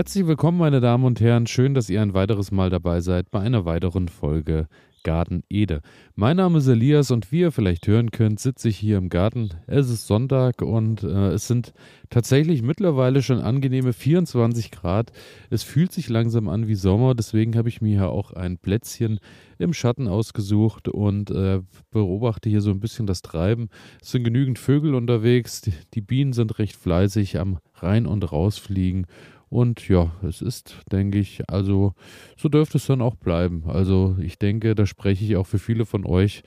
[0.00, 1.46] Herzlich willkommen, meine Damen und Herren.
[1.46, 4.66] Schön, dass ihr ein weiteres Mal dabei seid bei einer weiteren Folge
[5.02, 5.82] Garten Ede.
[6.14, 9.50] Mein Name ist Elias und wie ihr vielleicht hören könnt, sitze ich hier im Garten.
[9.66, 11.74] Es ist Sonntag und äh, es sind
[12.08, 15.12] tatsächlich mittlerweile schon angenehme 24 Grad.
[15.50, 19.20] Es fühlt sich langsam an wie Sommer, deswegen habe ich mir hier auch ein Plätzchen
[19.58, 21.60] im Schatten ausgesucht und äh,
[21.90, 23.68] beobachte hier so ein bisschen das Treiben.
[24.00, 29.06] Es sind genügend Vögel unterwegs, die, die Bienen sind recht fleißig am Rein- und Rausfliegen
[29.50, 31.94] und ja, es ist, denke ich, also
[32.36, 33.64] so dürfte es dann auch bleiben.
[33.66, 36.42] Also ich denke, da spreche ich auch für viele von euch.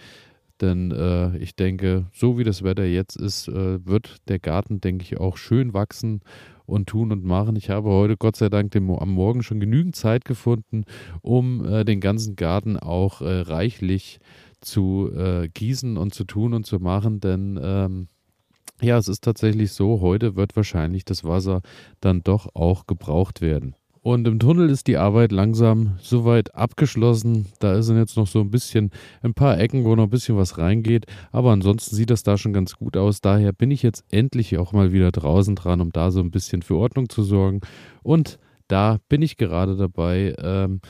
[0.61, 5.03] Denn äh, ich denke, so wie das Wetter jetzt ist, äh, wird der Garten, denke
[5.03, 6.21] ich, auch schön wachsen
[6.65, 7.57] und tun und machen.
[7.57, 10.85] Ich habe heute Gott sei Dank dem, am Morgen schon genügend Zeit gefunden,
[11.21, 14.19] um äh, den ganzen Garten auch äh, reichlich
[14.61, 17.19] zu äh, gießen und zu tun und zu machen.
[17.19, 18.07] Denn ähm,
[18.83, 21.61] ja, es ist tatsächlich so, heute wird wahrscheinlich das Wasser
[22.01, 23.75] dann doch auch gebraucht werden.
[24.03, 27.45] Und im Tunnel ist die Arbeit langsam soweit abgeschlossen.
[27.59, 30.57] Da sind jetzt noch so ein bisschen ein paar Ecken, wo noch ein bisschen was
[30.57, 31.05] reingeht.
[31.31, 33.21] Aber ansonsten sieht das da schon ganz gut aus.
[33.21, 36.63] Daher bin ich jetzt endlich auch mal wieder draußen dran, um da so ein bisschen
[36.63, 37.61] für Ordnung zu sorgen.
[38.03, 40.35] Und da bin ich gerade dabei.
[40.37, 40.81] Ähm,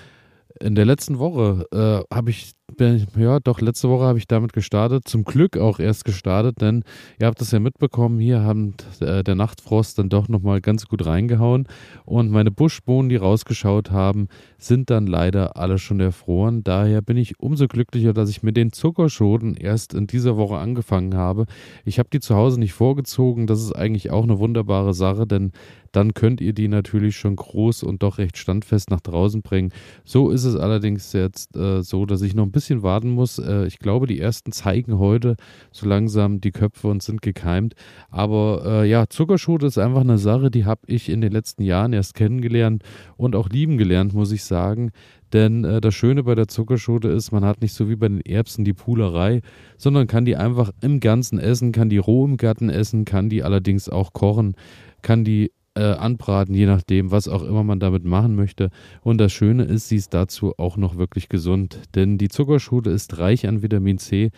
[0.59, 5.07] in der letzten Woche äh, habe ich ja, doch, letzte Woche habe ich damit gestartet.
[5.07, 6.83] Zum Glück auch erst gestartet, denn
[7.19, 11.05] ihr habt das ja mitbekommen, hier haben äh, der Nachtfrost dann doch nochmal ganz gut
[11.05, 11.67] reingehauen.
[12.05, 16.63] Und meine Buschbohnen, die rausgeschaut haben, sind dann leider alle schon erfroren.
[16.63, 21.15] Daher bin ich umso glücklicher, dass ich mit den Zuckerschoten erst in dieser Woche angefangen
[21.15, 21.45] habe.
[21.85, 23.47] Ich habe die zu Hause nicht vorgezogen.
[23.47, 25.51] Das ist eigentlich auch eine wunderbare Sache, denn
[25.93, 29.71] dann könnt ihr die natürlich schon groß und doch recht standfest nach draußen bringen.
[30.03, 33.39] So ist es allerdings jetzt äh, so, dass ich noch ein bisschen warten muss.
[33.39, 35.35] Äh, ich glaube, die ersten zeigen heute
[35.71, 37.73] so langsam die Köpfe und sind gekeimt.
[38.09, 41.93] Aber äh, ja, Zuckerschote ist einfach eine Sache, die habe ich in den letzten Jahren
[41.93, 42.83] erst kennengelernt
[43.17, 44.91] und auch lieben gelernt, muss ich sagen.
[45.33, 48.21] Denn äh, das Schöne bei der Zuckerschote ist, man hat nicht so wie bei den
[48.21, 49.41] Erbsen die Pulerei,
[49.77, 53.43] sondern kann die einfach im Ganzen essen, kann die roh im Garten essen, kann die
[53.43, 54.55] allerdings auch kochen,
[55.01, 58.69] kann die äh, anbraten, je nachdem, was auch immer man damit machen möchte.
[59.01, 63.17] Und das Schöne ist, sie ist dazu auch noch wirklich gesund, denn die Zuckerschote ist
[63.17, 64.31] reich an Vitamin C.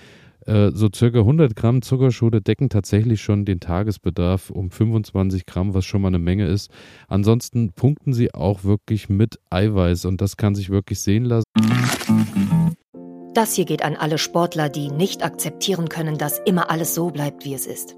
[0.46, 5.85] Äh, so circa 100 Gramm Zuckerschote decken tatsächlich schon den Tagesbedarf um 25 Gramm, was
[5.85, 6.69] schon mal eine Menge ist.
[7.07, 11.46] Ansonsten punkten sie auch wirklich mit Eiweiß und das kann sich wirklich sehen lassen.
[13.34, 17.44] Das hier geht an alle Sportler, die nicht akzeptieren können, dass immer alles so bleibt,
[17.44, 17.97] wie es ist.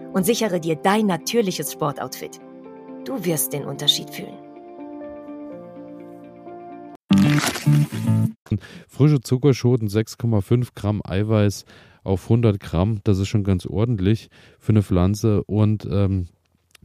[0.13, 2.39] und sichere dir dein natürliches Sportoutfit.
[3.05, 4.37] Du wirst den Unterschied fühlen.
[8.87, 11.65] Frische Zuckerschoten, 6,5 Gramm Eiweiß
[12.03, 14.29] auf 100 Gramm, das ist schon ganz ordentlich
[14.59, 16.27] für eine Pflanze und ähm,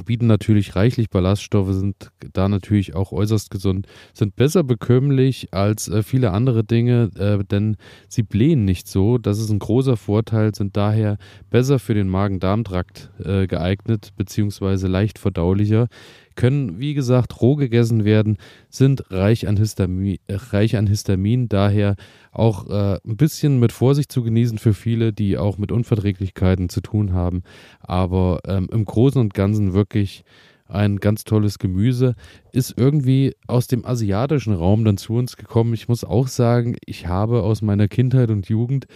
[0.04, 6.02] bieten natürlich reichlich Ballaststoffe, sind da natürlich auch äußerst gesund, sind besser bekömmlich als äh,
[6.02, 7.76] viele andere Dinge, äh, denn
[8.08, 9.18] sie blähen nicht so.
[9.18, 11.18] Das ist ein großer Vorteil, sind daher
[11.50, 15.88] besser für den Magen-Darm-Trakt äh, geeignet, beziehungsweise leicht verdaulicher
[16.36, 18.36] können, wie gesagt, roh gegessen werden,
[18.68, 21.96] sind reich an Histamin, äh, reich an Histamin daher
[22.32, 26.80] auch äh, ein bisschen mit Vorsicht zu genießen für viele, die auch mit Unverträglichkeiten zu
[26.80, 27.42] tun haben.
[27.80, 30.24] Aber ähm, im Großen und Ganzen wirklich
[30.68, 32.14] ein ganz tolles Gemüse,
[32.52, 35.74] ist irgendwie aus dem asiatischen Raum dann zu uns gekommen.
[35.74, 38.86] Ich muss auch sagen, ich habe aus meiner Kindheit und Jugend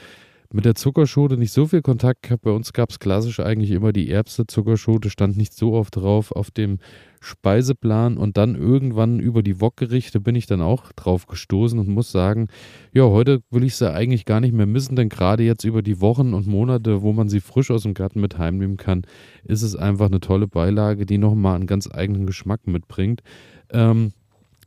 [0.53, 2.43] mit der Zuckerschote nicht so viel Kontakt gehabt.
[2.43, 4.47] Bei uns gab es klassisch eigentlich immer die Erbse.
[4.47, 6.79] Zuckerschote stand nicht so oft drauf auf dem
[7.21, 8.17] Speiseplan.
[8.17, 12.49] Und dann irgendwann über die Wokgerichte bin ich dann auch drauf gestoßen und muss sagen,
[12.93, 16.01] ja, heute will ich sie eigentlich gar nicht mehr missen, denn gerade jetzt über die
[16.01, 19.03] Wochen und Monate, wo man sie frisch aus dem Garten mit heimnehmen kann,
[19.45, 23.23] ist es einfach eine tolle Beilage, die nochmal einen ganz eigenen Geschmack mitbringt.
[23.71, 24.13] Ähm,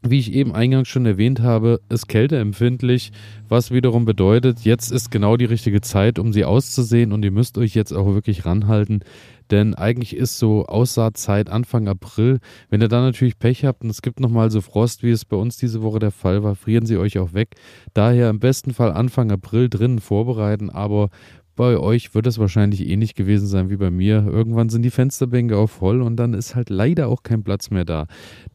[0.05, 3.11] wie ich eben eingangs schon erwähnt habe, ist kälteempfindlich,
[3.47, 7.57] was wiederum bedeutet, jetzt ist genau die richtige Zeit, um sie auszusehen und ihr müsst
[7.57, 9.03] euch jetzt auch wirklich ranhalten,
[9.49, 12.39] denn eigentlich ist so Aussaatzeit Anfang April.
[12.69, 15.37] Wenn ihr da natürlich Pech habt und es gibt nochmal so Frost, wie es bei
[15.37, 17.55] uns diese Woche der Fall war, frieren sie euch auch weg.
[17.93, 21.09] Daher im besten Fall Anfang April drinnen vorbereiten, aber
[21.55, 24.25] bei euch wird es wahrscheinlich ähnlich gewesen sein wie bei mir.
[24.25, 27.85] Irgendwann sind die Fensterbänke auch voll und dann ist halt leider auch kein Platz mehr
[27.85, 28.07] da.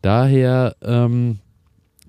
[0.02, 1.38] Daher, ähm,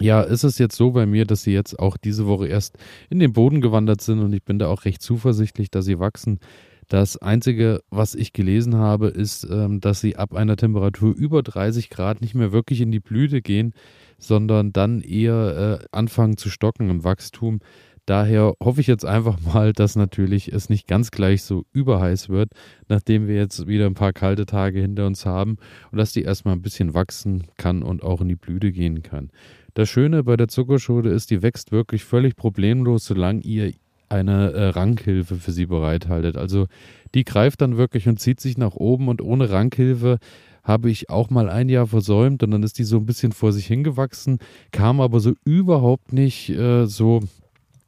[0.01, 2.77] ja, ist es jetzt so bei mir, dass sie jetzt auch diese Woche erst
[3.09, 6.39] in den Boden gewandert sind und ich bin da auch recht zuversichtlich, dass sie wachsen.
[6.87, 11.91] Das Einzige, was ich gelesen habe, ist, ähm, dass sie ab einer Temperatur über 30
[11.91, 13.73] Grad nicht mehr wirklich in die Blüte gehen,
[14.17, 17.59] sondern dann eher äh, anfangen zu stocken im Wachstum.
[18.09, 22.53] Daher hoffe ich jetzt einfach mal, dass natürlich es nicht ganz gleich so überheiß wird,
[22.87, 25.57] nachdem wir jetzt wieder ein paar kalte Tage hinter uns haben
[25.91, 29.29] und dass die erstmal ein bisschen wachsen kann und auch in die Blüte gehen kann.
[29.75, 33.73] Das Schöne bei der Zuckerschote ist, die wächst wirklich völlig problemlos, solange ihr
[34.09, 36.35] eine äh, Rankhilfe für sie bereithaltet.
[36.35, 36.65] Also
[37.13, 40.17] die greift dann wirklich und zieht sich nach oben und ohne Rankhilfe
[40.63, 43.53] habe ich auch mal ein Jahr versäumt und dann ist die so ein bisschen vor
[43.53, 44.39] sich hingewachsen,
[44.71, 47.21] kam aber so überhaupt nicht äh, so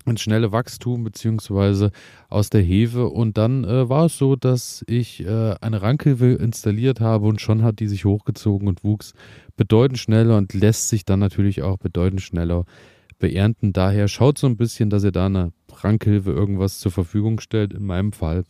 [0.06, 1.92] ein schnelle Wachstum beziehungsweise
[2.30, 7.00] aus der Hefe und dann äh, war es so, dass ich äh, eine Rankhilfe installiert
[7.00, 9.14] habe und schon hat die sich hochgezogen und wuchs
[9.56, 12.66] bedeutend schneller und lässt sich dann natürlich auch bedeutend schneller
[13.20, 13.74] beernten.
[13.74, 17.74] Daher schaut so ein bisschen, dass ihr da eine Rankhilfe irgendwas zur Verfügung stellt.
[17.74, 18.44] In meinem Fall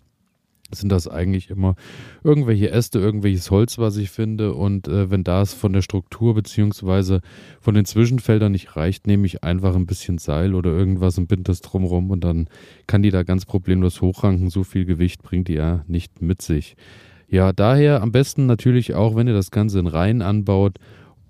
[0.73, 1.75] sind das eigentlich immer
[2.23, 4.53] irgendwelche Äste, irgendwelches Holz, was ich finde.
[4.53, 7.21] Und äh, wenn das von der Struktur beziehungsweise
[7.59, 11.43] von den Zwischenfeldern nicht reicht, nehme ich einfach ein bisschen Seil oder irgendwas und binde
[11.43, 12.47] das drumrum und dann
[12.87, 14.49] kann die da ganz problemlos hochranken.
[14.49, 16.75] So viel Gewicht bringt die ja nicht mit sich.
[17.27, 20.79] Ja, daher am besten natürlich auch, wenn ihr das Ganze in Reihen anbaut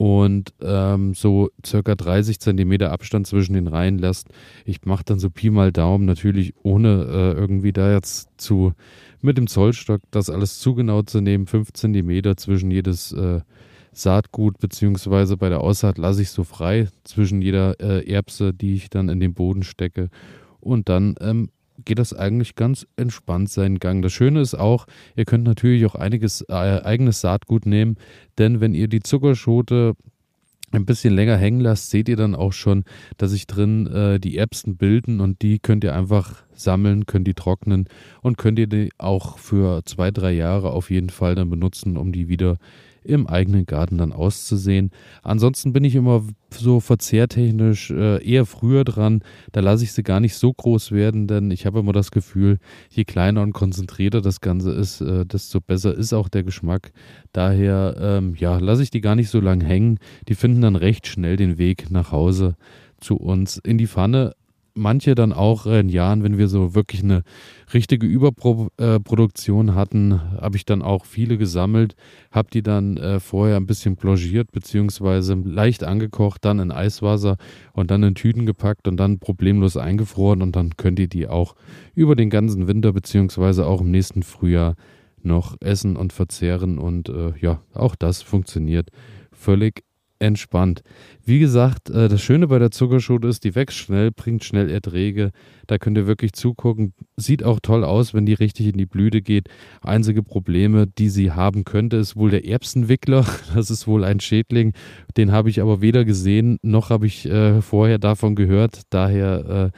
[0.01, 4.29] und ähm, so circa 30 Zentimeter Abstand zwischen den Reihen lässt.
[4.65, 8.73] Ich mache dann so Pi mal Daumen, natürlich ohne äh, irgendwie da jetzt zu
[9.21, 13.41] mit dem Zollstock das alles zu genau zu nehmen, 5 Zentimeter zwischen jedes äh,
[13.93, 18.89] Saatgut, beziehungsweise bei der Aussaat lasse ich so frei zwischen jeder äh, Erbse, die ich
[18.89, 20.09] dann in den Boden stecke.
[20.59, 21.49] Und dann ähm,
[21.85, 24.01] geht das eigentlich ganz entspannt seinen Gang.
[24.01, 24.85] Das Schöne ist auch,
[25.15, 27.97] ihr könnt natürlich auch einiges äh, eigenes Saatgut nehmen,
[28.37, 29.95] denn wenn ihr die Zuckerschote
[30.71, 32.83] ein bisschen länger hängen lasst, seht ihr dann auch schon,
[33.17, 37.33] dass sich drin äh, die Erbsen bilden und die könnt ihr einfach sammeln, könnt die
[37.33, 37.87] trocknen
[38.21, 42.11] und könnt ihr die auch für zwei, drei Jahre auf jeden Fall dann benutzen, um
[42.11, 42.57] die wieder
[43.03, 44.91] im eigenen Garten dann auszusehen.
[45.23, 49.23] Ansonsten bin ich immer so verzehrtechnisch äh, eher früher dran.
[49.51, 52.59] Da lasse ich sie gar nicht so groß werden, denn ich habe immer das Gefühl,
[52.89, 56.91] je kleiner und konzentrierter das Ganze ist, äh, desto besser ist auch der Geschmack.
[57.33, 59.99] Daher, ähm, ja, lasse ich die gar nicht so lang hängen.
[60.27, 62.55] Die finden dann recht schnell den Weg nach Hause
[62.99, 64.35] zu uns in die Pfanne
[64.73, 67.23] manche dann auch in Jahren, wenn wir so wirklich eine
[67.73, 71.95] richtige Überproduktion äh, hatten, habe ich dann auch viele gesammelt,
[72.31, 77.37] habe die dann äh, vorher ein bisschen blanchiert beziehungsweise leicht angekocht, dann in Eiswasser
[77.73, 81.55] und dann in Tüten gepackt und dann problemlos eingefroren und dann könnt ihr die auch
[81.93, 84.75] über den ganzen Winter beziehungsweise auch im nächsten Frühjahr
[85.23, 88.89] noch essen und verzehren und äh, ja, auch das funktioniert
[89.31, 89.83] völlig
[90.21, 90.83] entspannt.
[91.25, 95.31] Wie gesagt, äh, das Schöne bei der Zuckerschote ist, die wächst schnell, bringt schnell Erträge.
[95.67, 96.93] Da könnt ihr wirklich zugucken.
[97.17, 99.49] Sieht auch toll aus, wenn die richtig in die Blüte geht.
[99.81, 103.25] Einzige Probleme, die sie haben könnte, ist wohl der Erbsenwickler.
[103.55, 104.73] Das ist wohl ein Schädling.
[105.17, 108.81] Den habe ich aber weder gesehen, noch habe ich äh, vorher davon gehört.
[108.89, 109.77] Daher äh,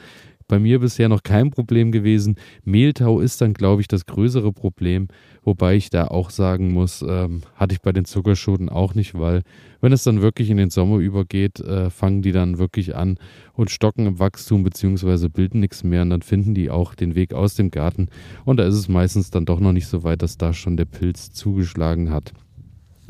[0.54, 2.36] bei mir bisher noch kein Problem gewesen.
[2.62, 5.08] Mehltau ist dann, glaube ich, das größere Problem.
[5.42, 9.42] Wobei ich da auch sagen muss, ähm, hatte ich bei den Zuckerschoten auch nicht, weil
[9.80, 13.18] wenn es dann wirklich in den Sommer übergeht, äh, fangen die dann wirklich an
[13.54, 17.34] und stocken im Wachstum beziehungsweise bilden nichts mehr und dann finden die auch den Weg
[17.34, 18.06] aus dem Garten.
[18.44, 20.84] Und da ist es meistens dann doch noch nicht so weit, dass da schon der
[20.84, 22.32] Pilz zugeschlagen hat.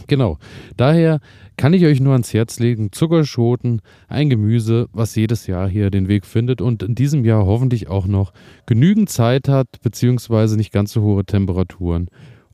[0.07, 0.39] Genau.
[0.77, 1.21] Daher
[1.57, 6.09] kann ich euch nur ans Herz legen, Zuckerschoten, ein Gemüse, was jedes Jahr hier den
[6.09, 8.33] Weg findet und in diesem Jahr hoffentlich auch noch
[8.67, 12.09] genügend Zeit hat, beziehungsweise nicht ganz so hohe Temperaturen,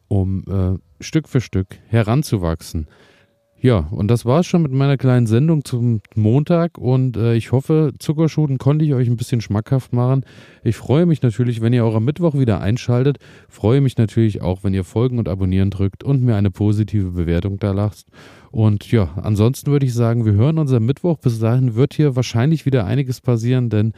[0.08, 2.88] um äh, Stück für Stück heranzuwachsen.
[3.62, 7.52] Ja, und das war es schon mit meiner kleinen Sendung zum Montag und äh, ich
[7.52, 10.24] hoffe, Zuckerschoten konnte ich euch ein bisschen schmackhaft machen.
[10.64, 13.18] Ich freue mich natürlich, wenn ihr auch am Mittwoch wieder einschaltet.
[13.50, 17.58] Freue mich natürlich auch, wenn ihr Folgen und Abonnieren drückt und mir eine positive Bewertung
[17.58, 18.08] da lasst.
[18.50, 21.18] Und ja, ansonsten würde ich sagen, wir hören uns am Mittwoch.
[21.18, 23.92] Bis dahin wird hier wahrscheinlich wieder einiges passieren, denn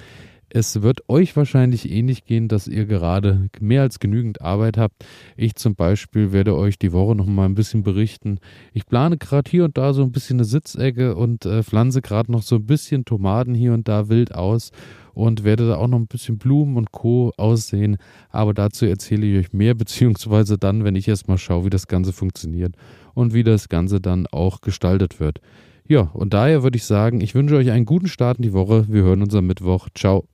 [0.55, 5.05] es wird euch wahrscheinlich ähnlich gehen, dass ihr gerade mehr als genügend Arbeit habt.
[5.35, 8.39] Ich zum Beispiel werde euch die Woche noch mal ein bisschen berichten.
[8.75, 12.31] Ich plane gerade hier und da so ein bisschen eine Sitzecke und äh, pflanze gerade
[12.31, 14.73] noch so ein bisschen Tomaten hier und da wild aus
[15.15, 17.33] und werde da auch noch ein bisschen Blumen und Co.
[17.39, 17.97] aussehen.
[18.29, 22.13] Aber dazu erzähle ich euch mehr, beziehungsweise dann, wenn ich erstmal schaue, wie das Ganze
[22.13, 22.75] funktioniert
[23.15, 25.41] und wie das Ganze dann auch gestaltet wird.
[25.89, 28.87] Ja, und daher würde ich sagen, ich wünsche euch einen guten Start in die Woche.
[28.89, 29.89] Wir hören uns am Mittwoch.
[29.95, 30.32] Ciao.